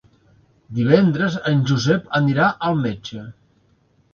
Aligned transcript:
Divendres 0.77 1.37
en 1.51 1.61
Josep 1.73 2.09
anirà 2.23 2.49
al 2.71 2.81
metge. 2.87 3.25